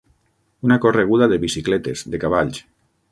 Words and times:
Una 0.67 0.77
correguda 0.85 1.29
de 1.33 1.39
bicicletes, 1.45 2.05
de 2.15 2.25
cavalls. 2.25 2.63